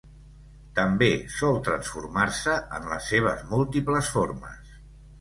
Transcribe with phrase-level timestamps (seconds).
[0.79, 4.79] També sol transformar-se en les seves múltiples formes.